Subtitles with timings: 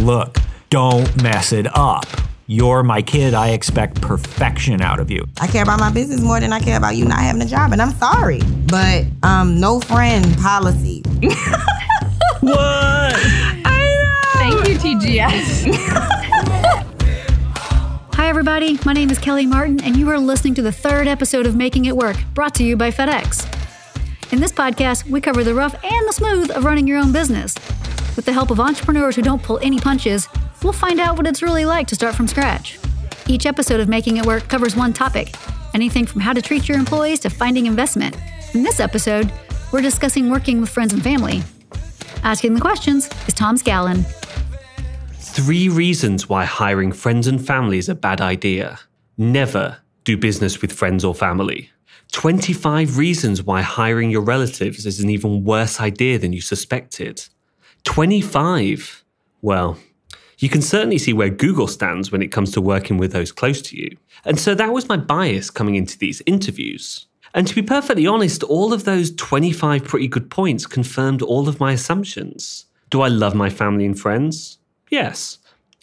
[0.00, 0.38] Look,
[0.68, 2.04] don't mess it up.
[2.46, 3.34] You're my kid.
[3.34, 5.26] I expect perfection out of you.
[5.40, 7.72] I care about my business more than I care about you not having a job,
[7.72, 8.40] and I'm sorry.
[8.68, 11.02] But um, no friend policy.
[12.42, 12.54] What?
[13.64, 14.62] I know.
[14.62, 15.64] Thank you, TGS.
[18.12, 18.78] Hi, everybody.
[18.84, 21.86] My name is Kelly Martin, and you are listening to the third episode of Making
[21.86, 23.52] It Work, brought to you by FedEx.
[24.32, 27.54] In this podcast, we cover the rough and the smooth of running your own business.
[28.16, 30.26] With the help of entrepreneurs who don't pull any punches,
[30.62, 32.78] we'll find out what it's really like to start from scratch.
[33.26, 35.34] Each episode of Making It Work covers one topic
[35.74, 38.16] anything from how to treat your employees to finding investment.
[38.54, 39.30] In this episode,
[39.70, 41.42] we're discussing working with friends and family.
[42.22, 44.06] Asking the questions is Tom Scallon.
[45.18, 48.80] Three reasons why hiring friends and family is a bad idea.
[49.18, 51.68] Never do business with friends or family.
[52.12, 57.28] 25 reasons why hiring your relatives is an even worse idea than you suspected.
[57.86, 59.04] 25.
[59.40, 59.78] Well,
[60.38, 63.62] you can certainly see where Google stands when it comes to working with those close
[63.62, 63.96] to you.
[64.24, 67.06] And so that was my bias coming into these interviews.
[67.32, 71.60] And to be perfectly honest, all of those 25 pretty good points confirmed all of
[71.60, 72.66] my assumptions.
[72.90, 74.58] Do I love my family and friends?
[74.90, 75.38] Yes.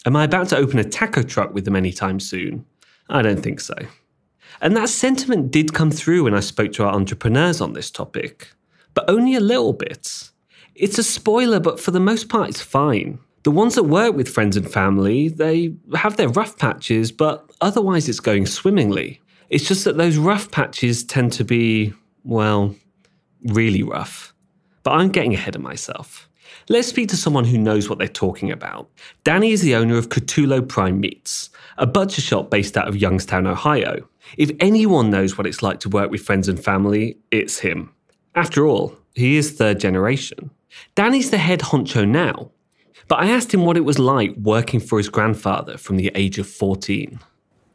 [0.06, 2.64] Am I about to open a taco truck with them anytime soon?
[3.08, 3.74] I don't think so.
[4.60, 8.50] And that sentiment did come through when I spoke to our entrepreneurs on this topic,
[8.92, 10.30] but only a little bit.
[10.74, 13.18] It's a spoiler, but for the most part, it's fine.
[13.44, 18.08] The ones that work with friends and family, they have their rough patches, but otherwise
[18.08, 19.20] it's going swimmingly.
[19.50, 21.92] It's just that those rough patches tend to be,
[22.24, 22.74] well,
[23.44, 24.34] really rough.
[24.82, 26.28] But I'm getting ahead of myself.
[26.68, 28.88] Let's speak to someone who knows what they're talking about.
[29.22, 33.46] Danny is the owner of Catullo Prime Meats, a butcher shop based out of Youngstown,
[33.46, 34.08] Ohio.
[34.38, 37.92] If anyone knows what it's like to work with friends and family, it's him.
[38.34, 40.50] After all, he is third generation.
[40.94, 42.50] Danny's the head honcho now,
[43.08, 46.38] but I asked him what it was like working for his grandfather from the age
[46.38, 47.20] of 14.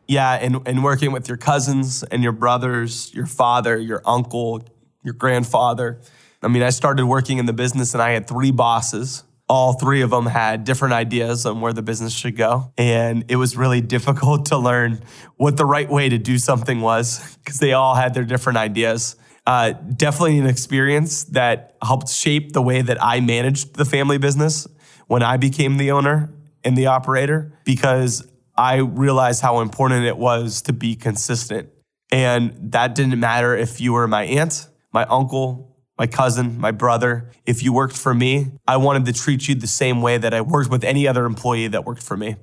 [0.08, 4.64] Yeah, and, and working with your cousins and your brothers, your father, your uncle,
[5.04, 6.02] your grandfather.
[6.42, 9.24] I mean, I started working in the business and I had three bosses.
[9.48, 12.72] All three of them had different ideas on where the business should go.
[12.78, 15.04] And it was really difficult to learn
[15.38, 19.16] what the right way to do something was because they all had their different ideas.
[19.50, 24.68] Uh, definitely an experience that helped shape the way that I managed the family business
[25.08, 26.32] when I became the owner
[26.64, 31.70] and the operator because I realized how important it was to be consistent.
[32.12, 37.32] And that didn't matter if you were my aunt, my uncle, my cousin, my brother.
[37.48, 40.42] If you worked for me, I wanted to treat you the same way that I
[40.42, 42.36] worked with any other employee that worked for me.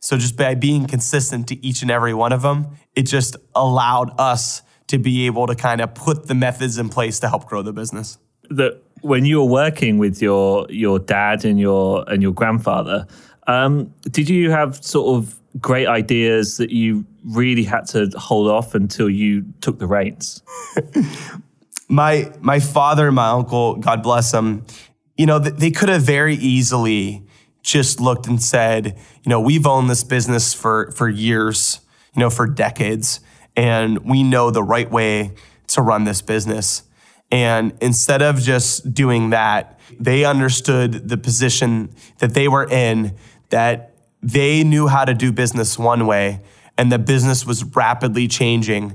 [0.00, 4.12] So just by being consistent to each and every one of them, it just allowed
[4.20, 4.60] us
[4.90, 7.72] to be able to kind of put the methods in place to help grow the
[7.72, 8.18] business.
[8.50, 13.06] That when you were working with your your dad and your and your grandfather,
[13.46, 18.74] um, did you have sort of great ideas that you really had to hold off
[18.74, 20.42] until you took the reins?
[21.88, 24.64] my my father and my uncle, God bless them,
[25.16, 27.22] you know, they could have very easily
[27.62, 31.80] just looked and said, you know, we've owned this business for for years,
[32.16, 33.20] you know, for decades,
[33.60, 35.32] and we know the right way
[35.66, 36.82] to run this business.
[37.30, 43.14] And instead of just doing that, they understood the position that they were in,
[43.50, 46.40] that they knew how to do business one way,
[46.78, 48.94] and the business was rapidly changing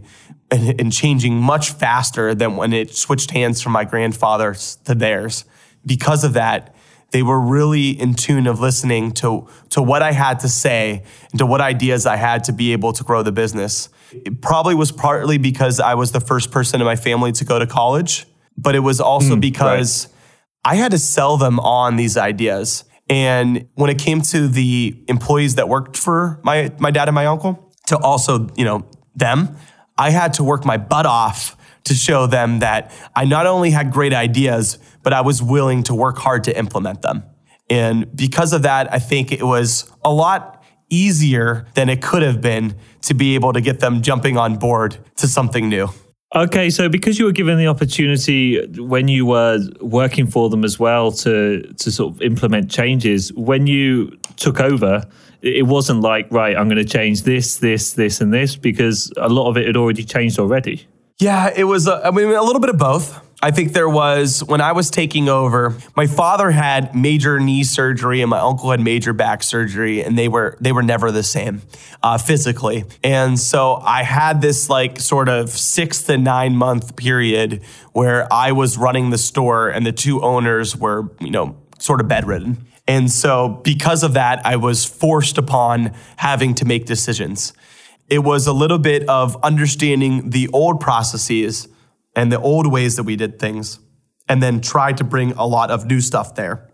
[0.49, 5.45] and, and changing much faster than when it switched hands from my grandfather's to theirs.
[5.85, 6.74] Because of that,
[7.15, 11.39] they were really in tune of listening to, to what I had to say and
[11.39, 13.87] to what ideas I had to be able to grow the business.
[14.11, 17.57] It probably was partly because I was the first person in my family to go
[17.57, 18.25] to college,
[18.57, 20.73] but it was also mm, because right.
[20.73, 22.83] I had to sell them on these ideas.
[23.09, 27.27] And when it came to the employees that worked for my, my dad and my
[27.27, 29.55] uncle, to also, you know, them,
[29.97, 31.55] I had to work my butt off
[31.85, 35.95] to show them that I not only had great ideas, but I was willing to
[35.95, 37.23] work hard to implement them.
[37.69, 42.41] And because of that, I think it was a lot easier than it could have
[42.41, 45.89] been to be able to get them jumping on board to something new.
[46.35, 50.77] Okay, so because you were given the opportunity when you were working for them as
[50.77, 55.03] well to to sort of implement changes, when you took over,
[55.41, 59.29] it wasn't like right, I'm going to change this, this, this, and this because a
[59.29, 60.85] lot of it had already changed already.
[61.19, 61.87] Yeah, it was.
[61.87, 63.21] Uh, I mean, a little bit of both.
[63.41, 65.77] I think there was when I was taking over.
[65.95, 70.27] My father had major knee surgery, and my uncle had major back surgery, and they
[70.27, 71.61] were they were never the same
[72.03, 72.83] uh, physically.
[73.03, 77.63] And so I had this like sort of six to nine month period
[77.93, 82.09] where I was running the store, and the two owners were you know sort of
[82.09, 82.65] bedridden.
[82.87, 87.53] And so, because of that, I was forced upon having to make decisions.
[88.09, 91.67] It was a little bit of understanding the old processes
[92.15, 93.79] and the old ways that we did things,
[94.29, 96.69] and then try to bring a lot of new stuff there.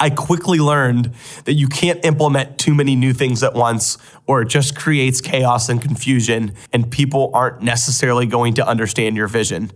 [0.00, 1.12] I quickly learned
[1.44, 5.68] that you can't implement too many new things at once, or it just creates chaos
[5.68, 9.72] and confusion, and people aren't necessarily going to understand your vision.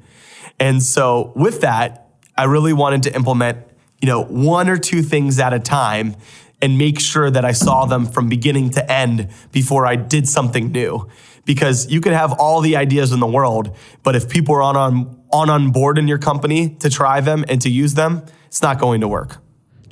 [0.60, 3.66] And so, with that, I really wanted to implement
[4.02, 6.16] you know, one or two things at a time
[6.62, 10.73] and make sure that I saw them from beginning to end before I did something
[10.73, 11.09] new.
[11.44, 14.76] Because you could have all the ideas in the world, but if people are on
[14.76, 18.62] on on, on board in your company to try them and to use them, it's
[18.62, 19.38] not going to work.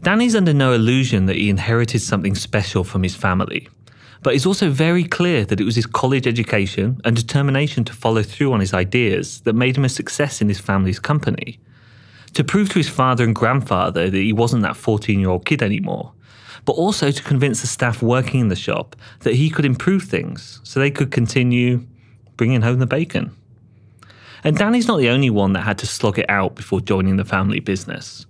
[0.02, 3.68] Danny's under no illusion that he inherited something special from his family.
[4.22, 8.22] But it's also very clear that it was his college education and determination to follow
[8.22, 11.58] through on his ideas that made him a success in his family's company
[12.34, 15.62] to prove to his father and grandfather that he wasn't that 14 year old kid
[15.62, 16.12] anymore,
[16.64, 20.60] but also to convince the staff working in the shop that he could improve things
[20.62, 21.86] so they could continue
[22.36, 23.34] bringing home the bacon.
[24.42, 27.24] And Danny's not the only one that had to slog it out before joining the
[27.24, 28.26] family business.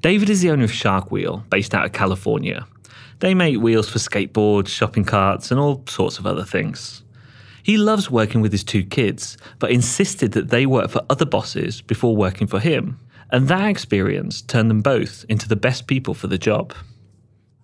[0.00, 2.66] David is the owner of Shark Wheel, based out of California.
[3.20, 7.02] They make wheels for skateboards, shopping carts, and all sorts of other things.
[7.62, 11.80] He loves working with his two kids, but insisted that they work for other bosses
[11.80, 13.00] before working for him.
[13.30, 16.74] And that experience turned them both into the best people for the job.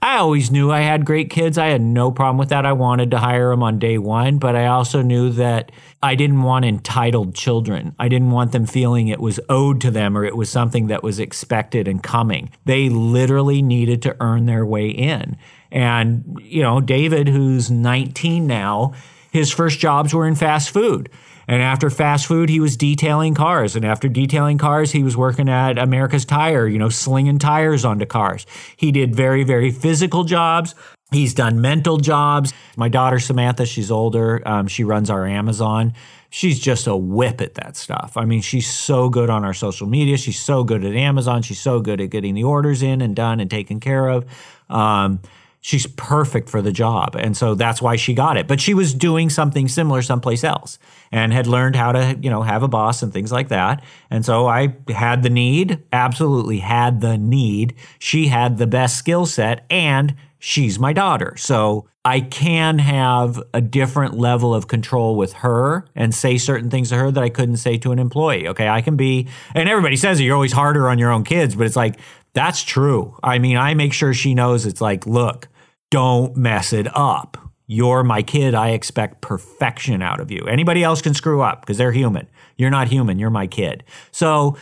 [0.02, 1.58] I always knew I had great kids.
[1.58, 2.64] I had no problem with that.
[2.64, 5.70] I wanted to hire them on day one, but I also knew that
[6.02, 7.94] I didn't want entitled children.
[7.98, 11.02] I didn't want them feeling it was owed to them or it was something that
[11.02, 12.50] was expected and coming.
[12.64, 15.36] They literally needed to earn their way in.
[15.70, 18.94] And, you know, David, who's 19 now,
[19.30, 21.10] his first jobs were in fast food.
[21.50, 23.74] And after fast food, he was detailing cars.
[23.74, 28.06] And after detailing cars, he was working at America's Tire, you know, slinging tires onto
[28.06, 28.46] cars.
[28.76, 30.76] He did very, very physical jobs.
[31.10, 32.52] He's done mental jobs.
[32.76, 34.46] My daughter, Samantha, she's older.
[34.46, 35.94] Um, she runs our Amazon.
[36.30, 38.12] She's just a whip at that stuff.
[38.16, 40.18] I mean, she's so good on our social media.
[40.18, 41.42] She's so good at Amazon.
[41.42, 44.24] She's so good at getting the orders in and done and taken care of.
[44.68, 45.18] Um,
[45.60, 47.14] she's perfect for the job.
[47.16, 48.48] And so that's why she got it.
[48.48, 50.78] But she was doing something similar someplace else
[51.12, 53.84] and had learned how to, you know, have a boss and things like that.
[54.10, 57.74] And so I had the need, absolutely had the need.
[57.98, 61.36] She had the best skill set and she's my daughter.
[61.36, 66.88] So I can have a different level of control with her and say certain things
[66.88, 68.48] to her that I couldn't say to an employee.
[68.48, 68.68] Okay.
[68.68, 71.76] I can be, and everybody says you're always harder on your own kids, but it's
[71.76, 72.00] like,
[72.32, 73.16] that's true.
[73.22, 75.48] I mean, I make sure she knows it's like, look,
[75.90, 77.36] don't mess it up.
[77.66, 78.54] You're my kid.
[78.54, 80.44] I expect perfection out of you.
[80.46, 82.26] Anybody else can screw up because they're human.
[82.56, 83.18] You're not human.
[83.18, 83.84] You're my kid.
[84.10, 84.56] So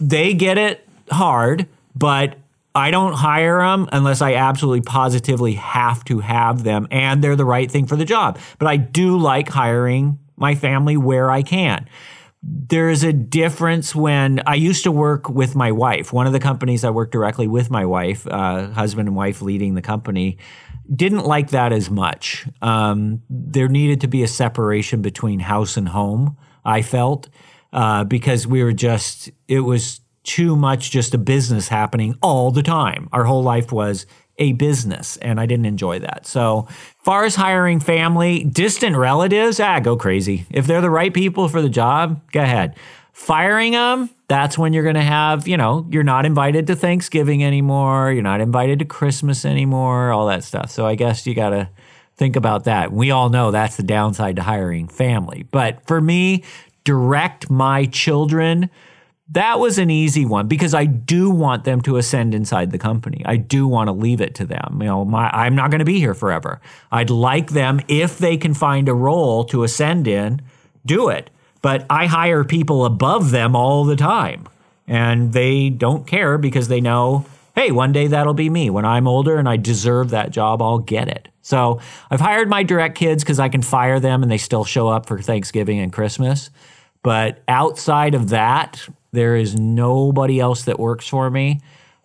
[0.00, 2.36] they get it hard, but
[2.74, 7.44] I don't hire them unless I absolutely positively have to have them and they're the
[7.44, 8.38] right thing for the job.
[8.58, 11.88] But I do like hiring my family where I can
[12.46, 16.12] there's a difference when I used to work with my wife.
[16.12, 19.74] One of the companies I worked directly with my wife, uh, husband and wife leading
[19.74, 20.38] the company,
[20.94, 22.46] didn't like that as much.
[22.60, 27.30] Um, there needed to be a separation between house and home, I felt,
[27.72, 32.62] uh, because we were just, it was too much just a business happening all the
[32.62, 33.08] time.
[33.12, 34.06] Our whole life was
[34.38, 36.26] a business, and I didn't enjoy that.
[36.26, 36.66] So,
[36.98, 40.46] far as hiring family, distant relatives, ah, go crazy.
[40.50, 42.74] If they're the right people for the job, go ahead.
[43.12, 47.44] Firing them, that's when you're going to have, you know, you're not invited to Thanksgiving
[47.44, 48.10] anymore.
[48.10, 50.70] You're not invited to Christmas anymore, all that stuff.
[50.70, 51.68] So, I guess you got to
[52.16, 52.92] think about that.
[52.92, 55.46] We all know that's the downside to hiring family.
[55.48, 56.42] But for me,
[56.82, 58.68] direct my children
[59.28, 63.22] that was an easy one because I do want them to ascend inside the company.
[63.24, 64.78] I do want to leave it to them.
[64.80, 66.60] You know, my, I'm not going to be here forever.
[66.92, 70.42] I'd like them if they can find a role to ascend in,
[70.84, 71.30] do it.
[71.62, 74.46] But I hire people above them all the time,
[74.86, 78.68] and they don't care because they know, hey, one day that'll be me.
[78.68, 81.28] When I'm older and I deserve that job, I'll get it.
[81.40, 84.88] So I've hired my direct kids because I can fire them and they still show
[84.88, 86.50] up for Thanksgiving and Christmas.
[87.04, 91.60] But outside of that, there is nobody else that works for me.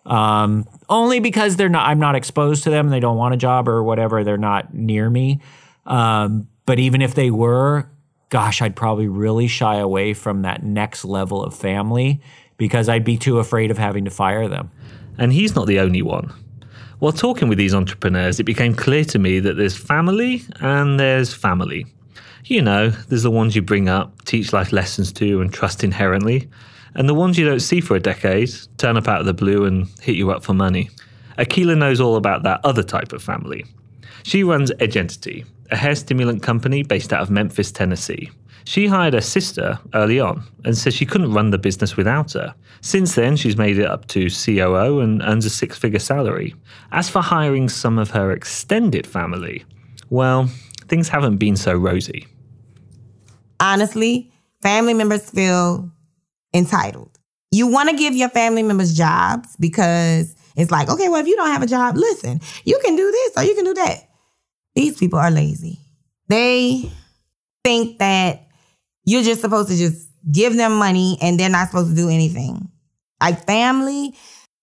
[0.06, 2.90] Um, only because they're not, I'm not exposed to them.
[2.90, 4.22] They don't want a job or whatever.
[4.22, 5.40] They're not near me.
[5.86, 7.88] Um, but even if they were,
[8.28, 12.20] gosh, I'd probably really shy away from that next level of family
[12.58, 14.70] because I'd be too afraid of having to fire them.
[15.16, 16.30] And he's not the only one.
[16.98, 21.32] While talking with these entrepreneurs, it became clear to me that there's family and there's
[21.32, 21.86] family.
[22.44, 26.48] You know, there's the ones you bring up, teach life lessons to, and trust inherently
[26.94, 29.64] and the ones you don't see for a decade turn up out of the blue
[29.64, 30.90] and hit you up for money.
[31.38, 33.64] Akila knows all about that other type of family.
[34.22, 38.30] She runs Edge Entity, a hair stimulant company based out of Memphis, Tennessee.
[38.64, 42.54] She hired her sister early on and says she couldn't run the business without her.
[42.82, 46.54] Since then, she's made it up to COO and earns a six figure salary.
[46.92, 49.64] As for hiring some of her extended family,
[50.10, 50.50] well,
[50.90, 52.26] things haven't been so rosy.
[53.60, 54.32] Honestly,
[54.62, 55.90] family members feel
[56.52, 57.18] entitled.
[57.50, 61.36] You want to give your family members jobs because it's like, okay, well, if you
[61.36, 64.08] don't have a job, listen, you can do this or you can do that.
[64.74, 65.78] These people are lazy.
[66.28, 66.90] They
[67.64, 68.46] think that
[69.04, 72.68] you're just supposed to just give them money and they're not supposed to do anything.
[73.20, 74.14] Like family,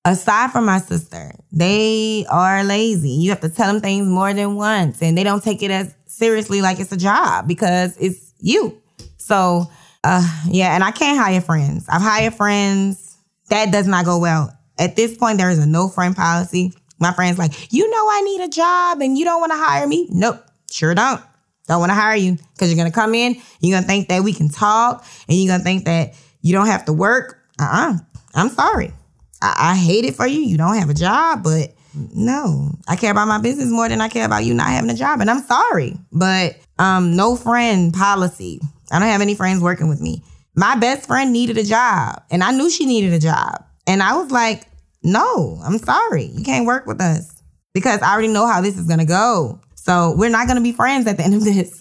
[0.06, 3.10] aside from my sister, they are lazy.
[3.10, 5.97] You have to tell them things more than once and they don't take it as
[6.18, 8.82] seriously like it's a job because it's you.
[9.18, 9.70] So,
[10.04, 11.86] uh, yeah, and I can't hire friends.
[11.88, 13.18] I've hired friends.
[13.50, 14.52] That does not go well.
[14.80, 16.74] At this point, there is a no friend policy.
[17.00, 19.88] My friend's like, you know, I need a job and you don't want to hire
[19.88, 20.08] me.
[20.12, 21.22] Nope, sure don't.
[21.68, 24.08] Don't want to hire you because you're going to come in, you're going to think
[24.08, 27.44] that we can talk, and you're going to think that you don't have to work.
[27.60, 27.94] Uh uh-uh.
[27.94, 27.98] uh.
[28.36, 28.94] i am sorry.
[29.42, 30.40] I-, I hate it for you.
[30.40, 31.74] You don't have a job, but
[32.14, 34.96] no, I care about my business more than I care about you not having a
[34.96, 35.22] job.
[35.22, 38.62] And I'm sorry, but um, no friend policy.
[38.92, 40.24] I don't have any friends working with me.
[40.56, 43.64] My best friend needed a job, and I knew she needed a job.
[43.86, 44.68] And I was like,
[45.04, 46.26] no, I'm sorry.
[46.26, 47.42] You can't work with us
[47.74, 49.62] because I already know how this is going to go.
[49.76, 51.80] So we're not going to be friends at the end of this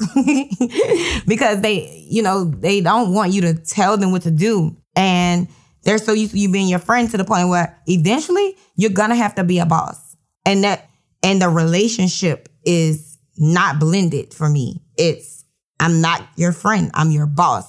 [1.27, 4.77] because they, you know, they don't want you to tell them what to do.
[4.95, 5.49] And
[5.83, 9.11] they're so used to you being your friend to the point where eventually you're going
[9.11, 10.06] to have to be a boss.
[10.47, 10.89] And that,
[11.23, 14.83] and the relationship is not blended for me.
[14.97, 15.45] It's,
[15.79, 16.91] I'm not your friend.
[16.95, 17.67] I'm your boss.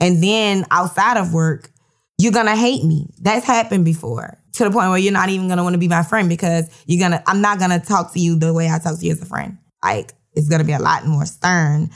[0.00, 1.70] And then outside of work,
[2.18, 3.08] you're to hate me.
[3.20, 6.28] That's happened before to the point where you're not even want to be my friend
[6.28, 9.12] because you're to, I'm not to talk to you the way I talk to you
[9.12, 11.90] as a friend like it's gonna be a lot more stern.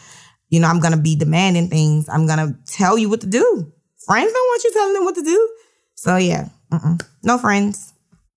[0.49, 2.09] You know, I'm gonna be demanding things.
[2.09, 3.73] I'm gonna tell you what to do.
[4.07, 5.49] Friends don't want you telling them what to do.
[5.95, 6.49] So yeah,
[7.23, 7.92] no friends.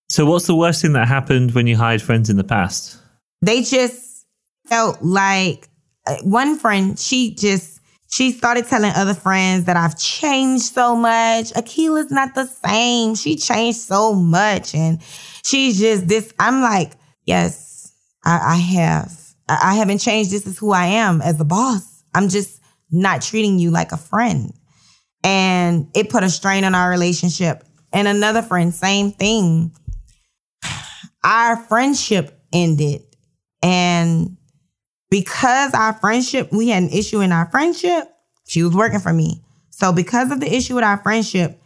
[0.10, 2.98] So what's the worst thing that happened when you hired friends in the past?
[3.42, 4.26] They just
[4.68, 5.68] felt like
[6.08, 6.98] uh, one friend.
[6.98, 7.80] She just
[8.12, 11.52] she started telling other friends that I've changed so much.
[11.54, 13.16] Akila's not the same.
[13.16, 15.02] She changed so much, and
[15.44, 16.34] she's just this.
[16.40, 16.94] I'm like,
[17.26, 17.94] yes,
[18.24, 20.32] I, I have I haven't changed.
[20.32, 22.04] This is who I am as a boss.
[22.14, 24.54] I'm just not treating you like a friend.
[25.24, 27.64] And it put a strain on our relationship.
[27.94, 29.72] And another friend, same thing.
[31.26, 33.02] Our friendship ended.
[33.62, 34.38] And
[35.10, 38.08] because our friendship, we had an issue in our friendship,
[38.48, 39.42] she was working for me.
[39.72, 41.60] So because of the issue with our friendship,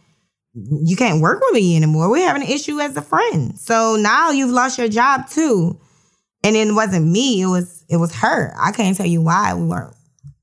[0.54, 2.10] you can't work with me anymore.
[2.10, 3.58] We're having an issue as a friend.
[3.58, 5.78] So now you've lost your job too.
[6.42, 8.54] And it wasn't me, it was it was her.
[8.58, 9.94] I can't tell you why we weren't,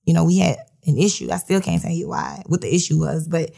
[0.06, 1.30] you know, we had an issue.
[1.32, 3.28] I still can't tell you why, what the issue was.
[3.28, 3.52] But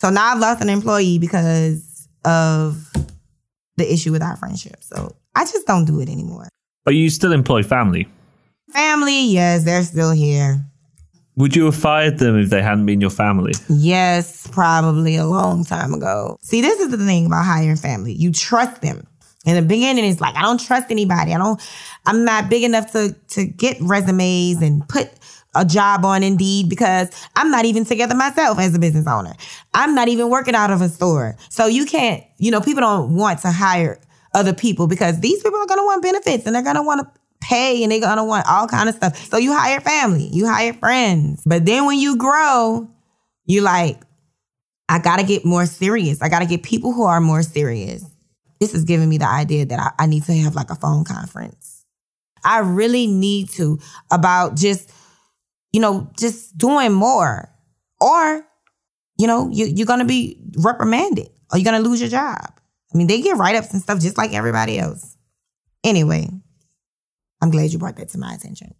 [0.00, 2.92] so now I've lost an employee because of
[3.76, 4.76] the issue with our friendship.
[4.80, 6.48] So I just don't do it anymore.
[6.84, 8.08] But you still employ family?
[8.72, 10.64] Family, yes, they're still here.
[11.36, 13.52] Would you have fired them if they hadn't been your family?
[13.68, 16.38] Yes, probably a long time ago.
[16.40, 18.12] See, this is the thing about hiring family.
[18.12, 19.06] You trust them.
[19.44, 21.34] In the beginning, it's like I don't trust anybody.
[21.34, 21.60] I don't.
[22.06, 25.10] I'm not big enough to to get resumes and put
[25.56, 29.34] a job on Indeed because I'm not even together myself as a business owner.
[29.74, 31.36] I'm not even working out of a store.
[31.48, 32.22] So you can't.
[32.38, 34.00] You know, people don't want to hire
[34.34, 37.00] other people because these people are going to want benefits and they're going to want
[37.00, 39.16] to pay and they're going to want all kind of stuff.
[39.28, 41.42] So you hire family, you hire friends.
[41.46, 42.88] But then when you grow,
[43.46, 44.00] you like,
[44.88, 46.22] I got to get more serious.
[46.22, 48.04] I got to get people who are more serious
[48.60, 51.04] this is giving me the idea that I, I need to have like a phone
[51.04, 51.84] conference.
[52.44, 53.78] I really need to
[54.10, 54.90] about just,
[55.76, 57.50] you know, just doing more.
[58.00, 58.46] Or,
[59.18, 62.40] you know, you, you're going to be reprimanded or you're going to lose your job.
[62.94, 65.18] I mean, they get write ups and stuff just like everybody else.
[65.84, 66.30] Anyway,
[67.42, 68.74] I'm glad you brought that to my attention.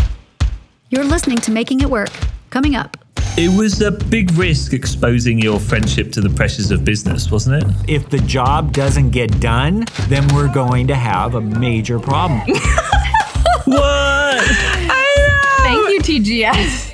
[0.88, 2.08] You're listening to Making It Work.
[2.48, 2.96] Coming up.
[3.36, 7.70] It was a big risk exposing your friendship to the pressures of business, wasn't it?
[7.86, 12.40] If the job doesn't get done, then we're going to have a major problem.
[13.66, 15.00] what?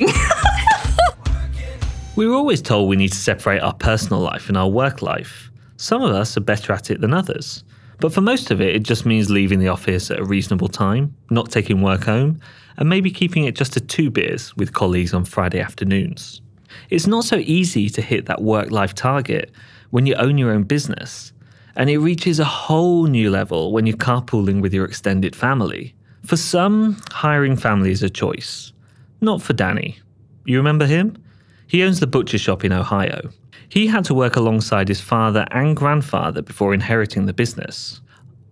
[2.16, 5.50] We were always told we need to separate our personal life and our work life.
[5.78, 7.64] Some of us are better at it than others.
[7.98, 11.14] But for most of it, it just means leaving the office at a reasonable time,
[11.30, 12.38] not taking work home,
[12.76, 16.42] and maybe keeping it just to two beers with colleagues on Friday afternoons.
[16.90, 19.50] It's not so easy to hit that work life target
[19.90, 21.32] when you own your own business.
[21.74, 25.94] And it reaches a whole new level when you're carpooling with your extended family.
[26.26, 28.72] For some, hiring family is a choice.
[29.20, 29.98] Not for Danny.
[30.44, 31.22] You remember him?
[31.66, 33.30] He owns the butcher shop in Ohio.
[33.68, 38.00] He had to work alongside his father and grandfather before inheriting the business.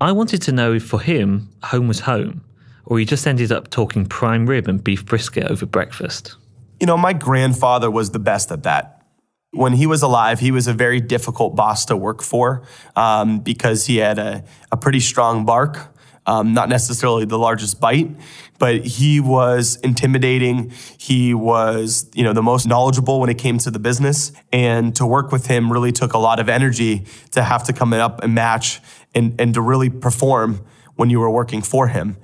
[0.01, 2.45] I wanted to know if for him, home was home,
[2.85, 6.37] or he just ended up talking prime rib and beef brisket over breakfast.
[6.79, 9.03] You know, my grandfather was the best at that.
[9.51, 12.63] When he was alive, he was a very difficult boss to work for
[12.95, 15.93] um, because he had a, a pretty strong bark,
[16.29, 18.11] um, not necessarily the largest bite,
[18.59, 20.71] but he was intimidating.
[20.99, 24.31] He was, you know, the most knowledgeable when it came to the business.
[24.53, 27.95] And to work with him really took a lot of energy to have to come
[27.95, 28.81] up and match
[29.15, 30.67] and, and to really perform
[30.97, 32.19] when you were working for him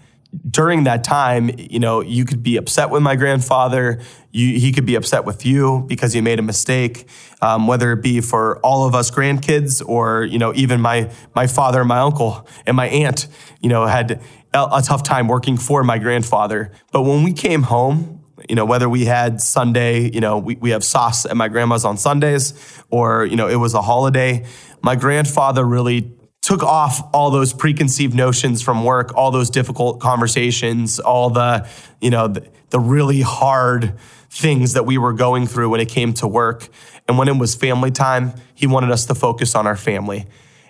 [0.51, 4.01] during that time, you know, you could be upset with my grandfather.
[4.33, 7.09] You, he could be upset with you because you made a mistake,
[7.41, 11.47] um, whether it be for all of us grandkids or, you know, even my, my
[11.47, 13.29] father, my uncle, and my aunt,
[13.61, 14.21] you know, had
[14.53, 16.73] a, a tough time working for my grandfather.
[16.91, 20.71] But when we came home, you know, whether we had Sunday, you know, we, we
[20.71, 24.45] have sauce at my grandma's on Sundays or, you know, it was a holiday,
[24.83, 26.13] my grandfather really
[26.45, 31.67] took off all those preconceived notions from work, all those difficult conversations, all the,
[32.03, 33.99] you know, the, the, really hard
[34.29, 36.69] things that we were going through when it came to work.
[37.09, 40.27] And when it was family time, he wanted us to focus on our family.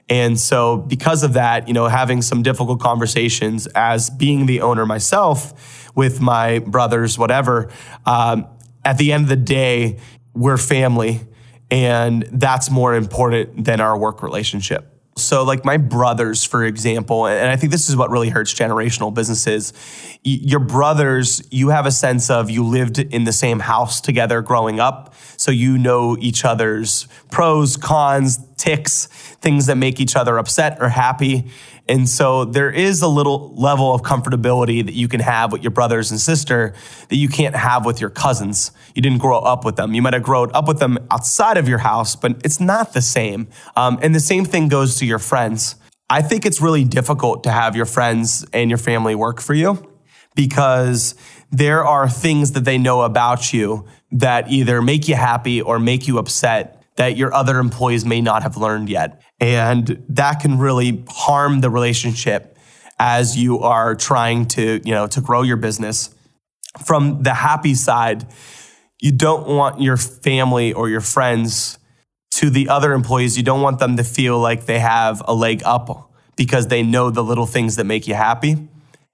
[0.08, 4.86] And so because of that, you know, having some difficult conversations as being the owner
[4.86, 7.68] myself with my brothers, whatever,
[8.06, 8.46] um,
[8.84, 9.98] at the end of the day,
[10.34, 11.22] we're family.
[11.68, 14.93] And that's more important than our work relationship.
[15.16, 19.14] So, like my brothers, for example, and I think this is what really hurts generational
[19.14, 19.72] businesses.
[20.24, 24.80] Your brothers, you have a sense of you lived in the same house together growing
[24.80, 25.14] up.
[25.36, 29.06] So, you know each other's pros, cons, ticks,
[29.40, 31.50] things that make each other upset or happy.
[31.86, 35.70] And so there is a little level of comfortability that you can have with your
[35.70, 36.74] brothers and sister
[37.08, 38.72] that you can't have with your cousins.
[38.94, 39.92] You didn't grow up with them.
[39.92, 43.02] You might have grown up with them outside of your house, but it's not the
[43.02, 43.48] same.
[43.76, 45.76] Um, and the same thing goes to your friends.
[46.08, 49.90] I think it's really difficult to have your friends and your family work for you
[50.34, 51.14] because
[51.50, 56.08] there are things that they know about you that either make you happy or make
[56.08, 59.20] you upset that your other employees may not have learned yet.
[59.40, 62.56] And that can really harm the relationship
[62.98, 66.14] as you are trying to, you know, to grow your business.
[66.84, 68.26] From the happy side,
[69.00, 71.78] you don't want your family or your friends
[72.32, 75.62] to the other employees, you don't want them to feel like they have a leg
[75.64, 78.68] up because they know the little things that make you happy.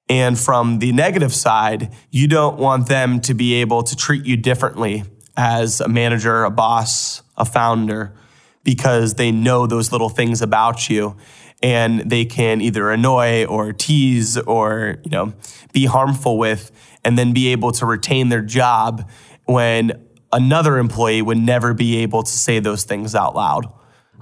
[0.09, 4.37] And from the negative side, you don't want them to be able to treat you
[4.37, 5.05] differently
[5.37, 8.15] as a manager, a boss, a founder,
[8.63, 11.17] because they know those little things about you
[11.63, 15.33] and they can either annoy or tease or, you know,
[15.73, 16.71] be harmful with
[17.05, 19.09] and then be able to retain their job
[19.45, 19.93] when
[20.33, 23.67] another employee would never be able to say those things out loud.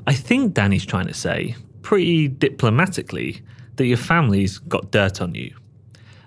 [0.06, 3.42] I think Danny's trying to say, pretty diplomatically,
[3.76, 5.54] that your family's got dirt on you.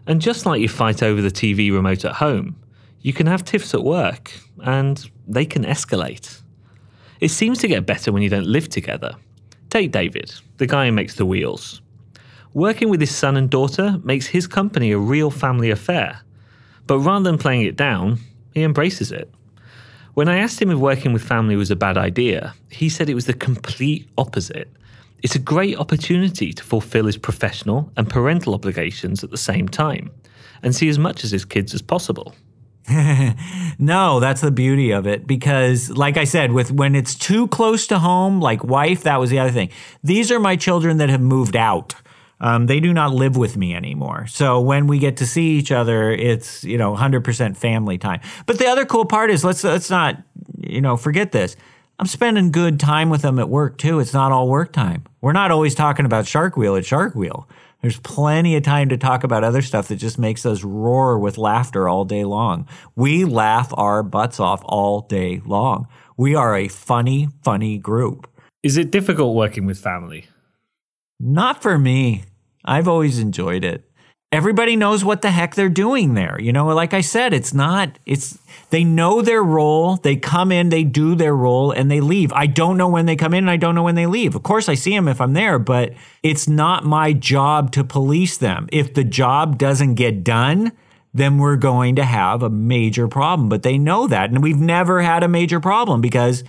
[0.08, 2.56] And just like you fight over the TV remote at home,
[3.02, 4.32] you can have tiffs at work
[4.64, 6.41] and they can escalate.
[7.22, 9.16] It seems to get better when you don't live together.
[9.70, 11.82] Take David, the guy who makes the wheels.
[12.54, 16.22] Working with his son and daughter makes his company a real family affair.
[16.88, 18.18] But rather than playing it down,
[18.56, 19.32] he embraces it.
[20.16, 23.14] When I asked him if working with family was a bad idea, he said it
[23.14, 24.70] was the complete opposite.
[25.22, 30.10] It's a great opportunity to fulfill his professional and parental obligations at the same time
[30.64, 32.34] and see as much as his kids as possible.
[33.80, 37.88] no, that's the beauty of it because like I said with when it's too close
[37.88, 39.70] to home like wife that was the other thing.
[40.04, 41.96] These are my children that have moved out.
[42.40, 44.26] Um, they do not live with me anymore.
[44.26, 48.22] So when we get to see each other, it's you know 100% family time.
[48.48, 50.18] But the other cool part is let's let's not
[50.60, 51.56] you know forget this.
[52.00, 54.00] I'm spending good time with them at work too.
[54.00, 55.04] It's not all work time.
[55.22, 57.48] We're not always talking about Shark Wheel at Shark Wheel.
[57.82, 61.38] There's plenty of time to talk about other stuff that just makes us roar with
[61.38, 62.68] laughter all day long.
[62.96, 65.88] We laugh our butts off all day long.
[66.16, 68.30] We are a funny, funny group.
[68.62, 70.28] Is it difficult working with family?
[71.20, 72.26] Not for me.
[72.64, 73.91] I've always enjoyed it.
[74.34, 76.40] Everybody knows what the heck they're doing there.
[76.40, 78.40] You know, like I said, it's not, it's,
[78.70, 79.98] they know their role.
[79.98, 82.32] They come in, they do their role, and they leave.
[82.32, 84.34] I don't know when they come in and I don't know when they leave.
[84.34, 88.38] Of course, I see them if I'm there, but it's not my job to police
[88.38, 88.70] them.
[88.72, 90.72] If the job doesn't get done,
[91.14, 93.50] then we're going to have a major problem.
[93.50, 94.30] But they know that.
[94.30, 96.46] And we've never had a major problem because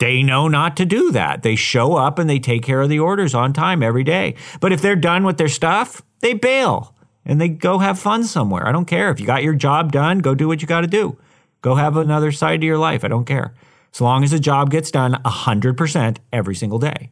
[0.00, 1.42] they know not to do that.
[1.42, 4.34] They show up and they take care of the orders on time every day.
[4.60, 6.91] But if they're done with their stuff, they bail
[7.24, 8.66] and they go have fun somewhere.
[8.66, 9.10] I don't care.
[9.10, 11.16] If you got your job done, go do what you got to do.
[11.60, 13.04] Go have another side to your life.
[13.04, 13.54] I don't care.
[13.94, 17.10] As long as the job gets done 100% every single day.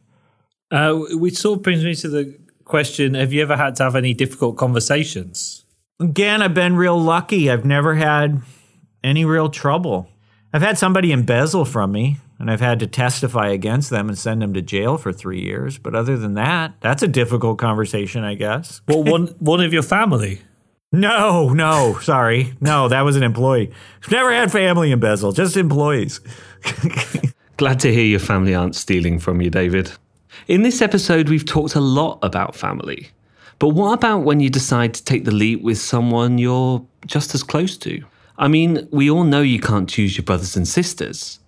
[0.71, 3.95] Uh, which sort of brings me to the question Have you ever had to have
[3.95, 5.65] any difficult conversations?
[5.99, 7.51] Again, I've been real lucky.
[7.51, 8.41] I've never had
[9.03, 10.09] any real trouble.
[10.53, 14.41] I've had somebody embezzle from me, and I've had to testify against them and send
[14.41, 15.77] them to jail for three years.
[15.77, 18.81] But other than that, that's a difficult conversation, I guess.
[18.87, 20.41] Well, one one of your family.
[20.91, 22.53] No, no, sorry.
[22.59, 23.71] No, that was an employee.
[24.09, 26.19] Never had family embezzle, just employees.
[27.57, 29.91] Glad to hear your family aren't stealing from you, David.
[30.47, 33.11] In this episode, we've talked a lot about family.
[33.59, 37.43] But what about when you decide to take the leap with someone you're just as
[37.43, 38.03] close to?
[38.37, 41.39] I mean, we all know you can't choose your brothers and sisters.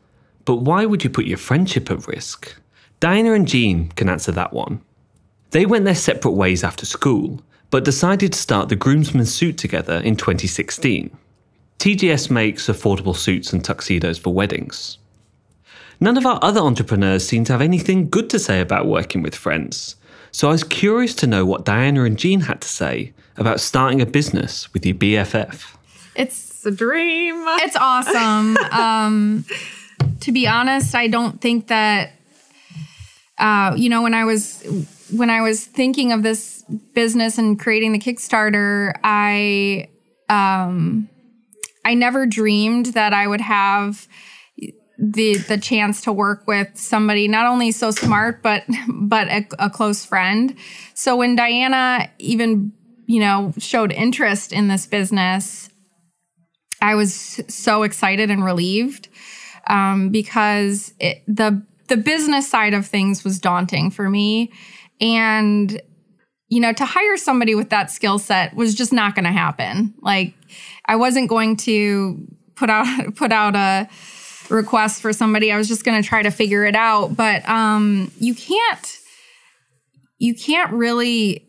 [0.45, 2.55] But why would you put your friendship at risk?
[2.99, 4.81] Diana and Jean can answer that one.
[5.51, 9.97] They went their separate ways after school, but decided to start the Groomsman Suit together
[9.97, 11.15] in 2016.
[11.79, 14.97] TGS makes affordable suits and tuxedos for weddings.
[15.99, 19.35] None of our other entrepreneurs seem to have anything good to say about working with
[19.35, 19.95] friends,
[20.31, 24.01] so I was curious to know what Diana and Jean had to say about starting
[24.01, 25.75] a business with your BFF.
[26.15, 27.43] It's It's a dream.
[27.59, 28.55] it's awesome.
[28.71, 29.43] um,
[30.23, 32.13] to be honest, I don't think that
[33.37, 34.63] uh, you know when I was
[35.11, 39.89] when I was thinking of this business and creating the Kickstarter, I
[40.29, 41.09] um,
[41.83, 44.07] I never dreamed that I would have
[44.97, 49.69] the the chance to work with somebody not only so smart but but a, a
[49.69, 50.55] close friend.
[50.93, 52.71] So when Diana even
[53.07, 55.69] you know showed interest in this business,
[56.81, 59.09] I was so excited and relieved
[59.67, 64.51] um, because it, the the business side of things was daunting for me,
[65.01, 65.81] and
[66.49, 69.93] you know to hire somebody with that skill set was just not going to happen.
[70.01, 70.33] Like
[70.85, 73.89] I wasn't going to put out put out a
[74.49, 75.51] request for somebody.
[75.51, 78.99] I was just going to try to figure it out, but um, you can't
[80.19, 81.45] you can't really.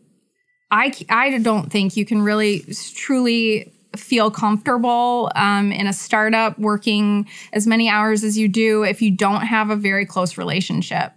[0.71, 7.27] I, I don't think you can really truly feel comfortable um, in a startup working
[7.53, 11.11] as many hours as you do if you don't have a very close relationship.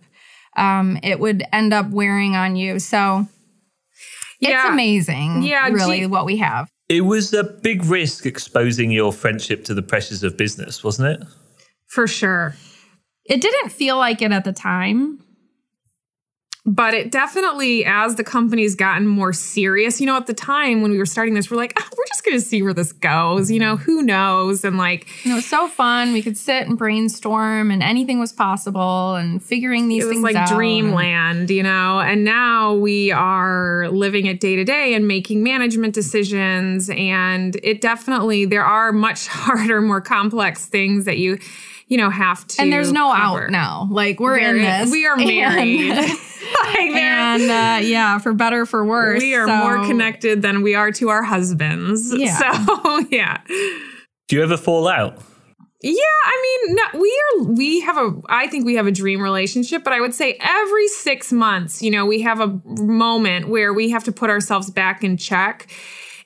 [0.57, 2.79] Um, it would end up wearing on you.
[2.79, 3.27] So
[4.41, 4.73] it's Yeah.
[4.73, 6.69] amazing, Yeah, really, gee- what we have.
[6.89, 11.29] It was a big risk exposing your friendship to the pressures of business, wasn't it?
[11.87, 12.55] For sure.
[13.27, 15.21] It didn't feel like it at the time.
[16.71, 20.91] But it definitely, as the company's gotten more serious, you know, at the time when
[20.91, 23.51] we were starting this, we're like, oh, we're just going to see where this goes.
[23.51, 24.65] You know, who knows?
[24.65, 26.13] And like, And it was so fun.
[26.13, 30.17] We could sit and brainstorm, and anything was possible, and figuring these things.
[30.19, 30.55] it was like out.
[30.55, 32.01] dreamland, you know.
[32.01, 36.91] And now we are living it day to day and making management decisions.
[36.91, 41.39] And it definitely, there are much harder, more complex things that you,
[41.87, 42.61] you know, have to.
[42.61, 43.45] And there's no cover.
[43.45, 43.89] out now.
[43.91, 44.93] Like we're There in is- this.
[44.93, 45.97] We are married.
[46.75, 50.63] like there- and uh, yeah, for better for worse, we are So- more connected than
[50.63, 52.13] we are to our husbands.
[52.19, 52.37] Yeah.
[52.39, 53.39] So yeah.
[54.29, 55.21] Do you ever fall out?
[55.81, 55.93] Yeah,
[56.25, 59.85] I mean, no, we are we have a I think we have a dream relationship,
[59.85, 63.89] but I would say every 6 months, you know, we have a moment where we
[63.91, 65.69] have to put ourselves back in check.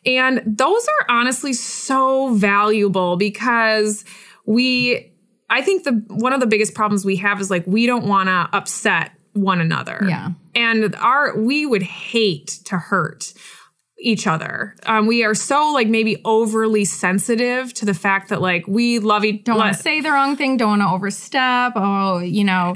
[0.06, 4.04] And those are honestly so valuable because
[4.46, 5.12] we
[5.50, 8.28] I think the one of the biggest problems we have is like we don't want
[8.30, 10.04] to upset one another.
[10.06, 10.30] Yeah.
[10.54, 13.32] And our we would hate to hurt
[13.98, 14.74] each other.
[14.84, 19.24] Um, we are so like maybe overly sensitive to the fact that like we love
[19.24, 21.72] each don't want to say the wrong thing, don't want to overstep.
[21.76, 22.74] Oh, you know,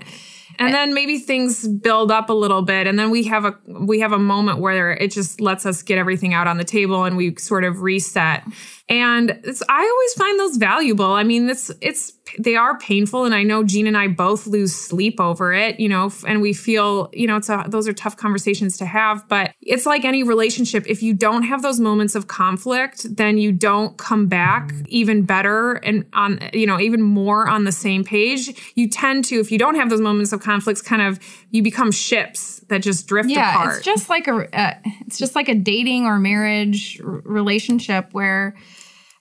[0.58, 4.00] and then maybe things build up a little bit and then we have a we
[4.00, 7.16] have a moment where it just lets us get everything out on the table and
[7.16, 8.44] we sort of reset
[8.88, 11.12] and it's, i always find those valuable.
[11.12, 14.74] I mean it's it's they are painful and i know jean and i both lose
[14.74, 18.16] sleep over it you know and we feel you know it's a, those are tough
[18.16, 20.84] conversations to have but it's like any relationship.
[20.86, 25.74] If you don't have those moments of conflict then you don't come back even better
[25.74, 28.72] and on you know even more on the same page.
[28.74, 31.18] You tend to if you don't have those moments of conflicts kind of
[31.50, 33.76] you become ships that just drift yeah, apart.
[33.76, 34.74] it's just like a uh,
[35.06, 38.54] it's just like a dating or marriage r- relationship where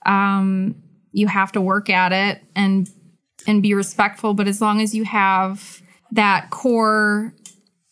[0.05, 0.75] um,
[1.11, 2.89] you have to work at it and
[3.47, 4.33] and be respectful.
[4.33, 7.33] But as long as you have that core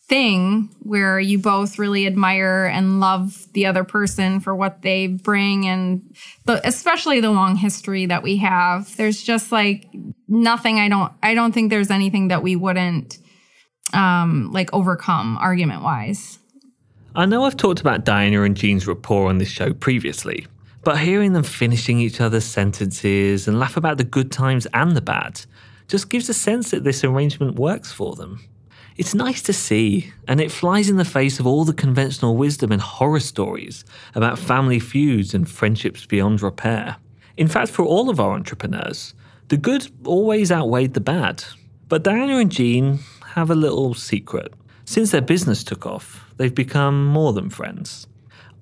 [0.08, 5.66] thing where you both really admire and love the other person for what they bring
[5.66, 9.88] and the, especially the long history that we have there's just like
[10.28, 13.16] nothing i don't i don't think there's anything that we wouldn't
[13.94, 16.38] um like overcome argument wise
[17.16, 20.48] I know I've talked about Diana and Jean's rapport on this show previously,
[20.84, 25.00] but hearing them finishing each other's sentences and laugh about the good times and the
[25.00, 25.40] bad
[25.88, 28.40] just gives a sense that this arrangement works for them.
[28.96, 32.70] It's nice to see, and it flies in the face of all the conventional wisdom
[32.70, 36.96] and horror stories about family feuds and friendships beyond repair.
[37.36, 39.14] In fact, for all of our entrepreneurs,
[39.48, 41.42] the good always outweighed the bad.
[41.88, 43.00] But Diana and Jean
[43.34, 44.54] have a little secret.
[44.84, 48.06] Since their business took off, they've become more than friends.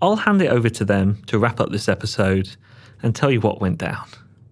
[0.02, 2.56] I'll hand it over to them to wrap up this episode
[3.02, 4.04] and tell you what went down.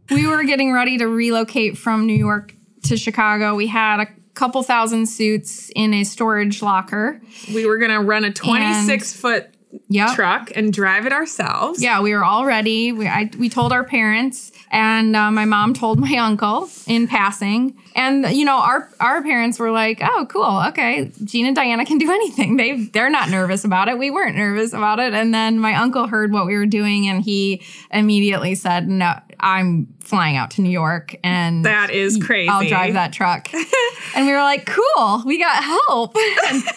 [0.08, 3.56] we were getting ready to relocate from New York to Chicago.
[3.56, 7.20] We had a couple thousand suits in a storage locker.
[7.52, 9.52] We were going to run a 26 foot
[9.88, 10.14] Yep.
[10.14, 11.82] truck and drive it ourselves.
[11.82, 12.92] Yeah, we were all ready.
[12.92, 17.76] We, I, we told our parents, and uh, my mom told my uncle in passing.
[17.94, 21.98] And you know, our our parents were like, "Oh, cool, okay, Jean and Diana can
[21.98, 22.56] do anything.
[22.56, 23.98] They they're not nervous about it.
[23.98, 27.22] We weren't nervous about it." And then my uncle heard what we were doing, and
[27.22, 32.48] he immediately said, "No, I'm flying out to New York, and That is crazy.
[32.48, 33.52] I'll drive that truck."
[34.14, 36.16] and we were like, "Cool, we got help."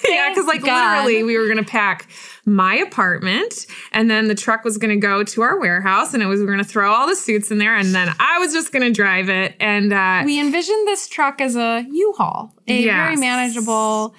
[0.08, 1.04] Yeah, because like God.
[1.06, 2.08] literally, we were gonna pack
[2.46, 6.40] my apartment, and then the truck was gonna go to our warehouse, and it was
[6.40, 8.92] we were gonna throw all the suits in there, and then I was just gonna
[8.92, 9.56] drive it.
[9.60, 14.14] And uh, we envisioned this truck as a U-Haul, a very manageable,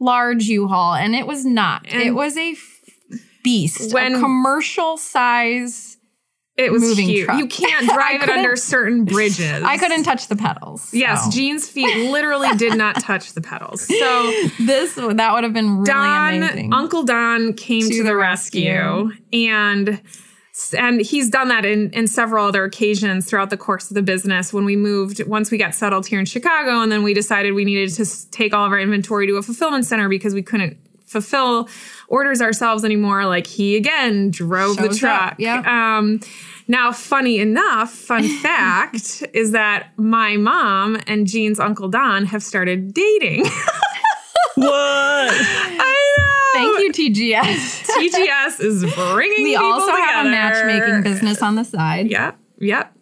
[0.00, 1.86] large U-Haul, and it was not.
[1.92, 2.54] it was a
[3.44, 5.95] beast, When- a commercial size.
[6.56, 7.26] It was moving huge.
[7.26, 7.38] truck.
[7.38, 9.62] You can't drive it under certain bridges.
[9.62, 10.92] I couldn't touch the pedals.
[10.94, 11.30] Yes, so.
[11.30, 13.86] Jean's feet literally did not touch the pedals.
[13.96, 16.72] So this that would have been really Don, amazing.
[16.72, 19.12] Uncle Don came to, To the, rescue, rescue.
[19.32, 20.00] and
[20.78, 24.52] and he's done that in, in several other occasions throughout the course of the business
[24.54, 27.64] when we moved once we got settled here in chicago and then we decided we
[27.66, 31.68] needed to take all of our inventory to a fulfillment center because we couldn't fulfill
[32.08, 35.66] orders ourselves anymore like he again drove the Shows up, truck yep.
[35.66, 36.20] um,
[36.68, 42.92] now funny enough fun fact is that my mom and jean's uncle don have started
[42.92, 43.44] dating
[44.56, 44.68] What?
[44.70, 46.76] I know.
[46.78, 47.84] Thank you, TGS.
[47.84, 52.10] TGS is bringing we people also have a matchmaking business on the side.
[52.10, 52.96] Yep, yep.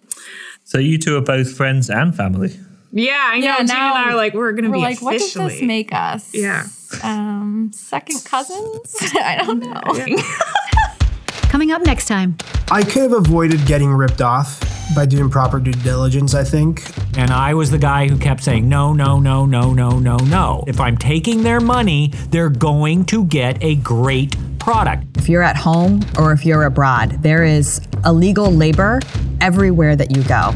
[0.65, 2.59] So you two are both friends and family.
[2.91, 3.47] Yeah, I know.
[3.47, 5.95] Yeah, Jean now and I are like, we're gonna be like, what does this make
[5.95, 6.35] us?
[6.35, 6.65] Yeah.
[7.03, 8.97] Um, second cousins?
[9.15, 10.17] I don't know.
[11.49, 12.37] Coming up next time.
[12.71, 14.61] I could have avoided getting ripped off
[14.95, 16.85] by doing proper due diligence, I think.
[17.17, 20.65] And I was the guy who kept saying, no, no, no, no, no, no, no.
[20.67, 25.05] If I'm taking their money, they're going to get a great product.
[25.17, 29.01] If you're at home or if you're abroad, there is illegal labor
[29.41, 30.53] everywhere that you go.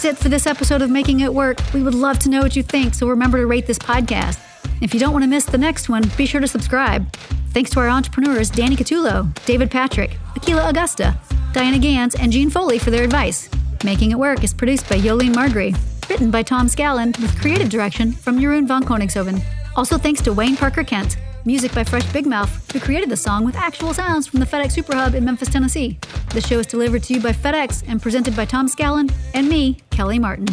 [0.00, 1.60] That's it for this episode of Making It Work.
[1.74, 4.38] We would love to know what you think, so remember to rate this podcast.
[4.80, 7.14] If you don't want to miss the next one, be sure to subscribe.
[7.52, 11.18] Thanks to our entrepreneurs Danny Catullo, David Patrick, Akila Augusta,
[11.52, 13.50] Diana Gans, and Jean Foley for their advice.
[13.84, 15.76] Making It Work is produced by Yolene Margrave,
[16.08, 19.44] written by Tom Scallon, with creative direction from Jeroen von Koningshoven.
[19.76, 23.44] Also thanks to Wayne Parker Kent, music by Fresh Big Mouth, who created the song
[23.44, 25.98] with actual sounds from the FedEx Super Hub in Memphis, Tennessee.
[26.34, 29.78] The show is delivered to you by FedEx and presented by Tom Scallon and me,
[29.90, 30.46] Kelly Martin.